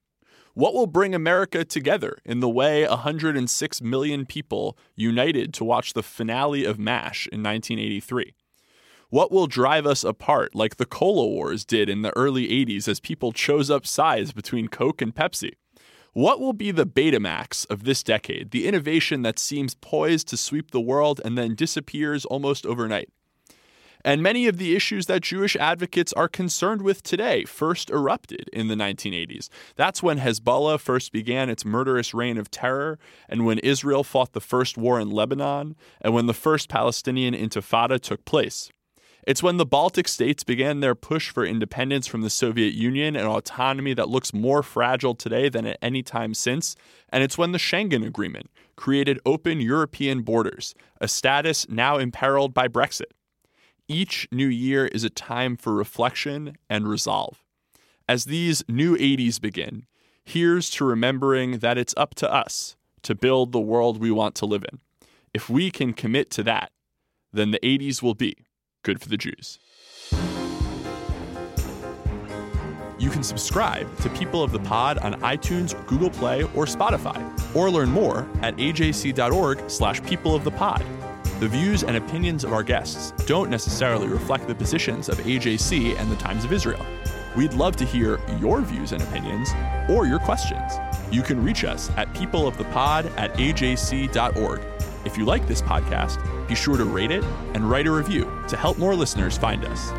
[0.58, 6.02] What will bring America together in the way 106 million people united to watch the
[6.02, 8.34] finale of MASH in 1983?
[9.08, 12.98] What will drive us apart like the Cola Wars did in the early 80s as
[12.98, 15.52] people chose up sides between Coke and Pepsi?
[16.12, 20.72] What will be the Betamax of this decade, the innovation that seems poised to sweep
[20.72, 23.10] the world and then disappears almost overnight?
[24.08, 28.68] And many of the issues that Jewish advocates are concerned with today first erupted in
[28.68, 29.50] the 1980s.
[29.76, 32.98] That's when Hezbollah first began its murderous reign of terror,
[33.28, 38.00] and when Israel fought the first war in Lebanon, and when the first Palestinian Intifada
[38.00, 38.70] took place.
[39.26, 43.26] It's when the Baltic states began their push for independence from the Soviet Union and
[43.26, 46.76] autonomy that looks more fragile today than at any time since.
[47.10, 52.68] And it's when the Schengen Agreement created open European borders, a status now imperiled by
[52.68, 53.12] Brexit.
[53.90, 57.42] Each new year is a time for reflection and resolve.
[58.06, 59.86] As these new 80s begin,
[60.26, 64.46] here's to remembering that it's up to us to build the world we want to
[64.46, 64.80] live in.
[65.32, 66.70] If we can commit to that,
[67.32, 68.36] then the 80s will be
[68.82, 69.58] good for the Jews.
[72.98, 77.16] You can subscribe to People of the Pod on iTunes, Google Play, or Spotify,
[77.56, 80.84] or learn more at ajc.org slash people of the pod.
[81.40, 86.10] The views and opinions of our guests don't necessarily reflect the positions of AJC and
[86.10, 86.84] the Times of Israel.
[87.36, 89.48] We'd love to hear your views and opinions
[89.88, 90.72] or your questions.
[91.12, 94.62] You can reach us at peopleofthepod at ajc.org.
[95.04, 97.22] If you like this podcast, be sure to rate it
[97.54, 99.92] and write a review to help more listeners find us.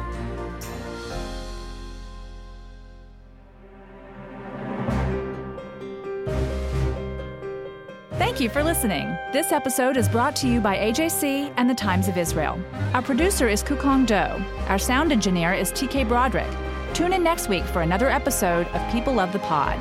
[8.19, 9.17] Thank you for listening.
[9.31, 12.59] This episode is brought to you by AJC and the Times of Israel.
[12.93, 14.43] Our producer is Kukong Do.
[14.67, 16.49] Our sound engineer is TK Broderick.
[16.93, 19.79] Tune in next week for another episode of People of the Pod.